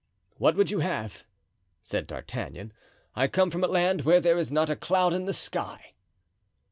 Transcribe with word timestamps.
"What 0.37 0.55
would 0.55 0.71
you 0.71 0.79
have?" 0.79 1.25
said 1.79 2.07
D'Artagnan. 2.07 2.73
"I 3.15 3.27
come 3.27 3.51
from 3.51 3.63
a 3.63 3.67
land 3.67 4.01
where 4.01 4.19
there 4.19 4.39
is 4.39 4.51
not 4.51 4.71
a 4.71 4.75
cloud 4.75 5.13
in 5.13 5.25
the 5.25 5.31
sky." 5.31 5.93